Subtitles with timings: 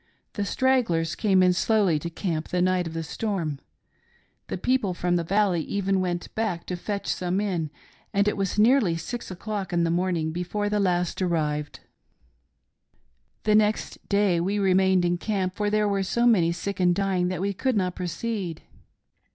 [0.33, 3.59] The stragglers came in slowly to camp the night of the storm;—
[4.47, 7.69] the people from the Valley even went back to fetch some in;
[8.11, 11.81] and it was nearly six o'clock in the morning before the last arrived
[13.43, 13.63] 23(5 FIFTEEN BURIED IN ONE GRAVE." The
[14.03, 17.39] next day we remained in camp, for there were so many sick and dying that
[17.39, 18.63] we could not proceed.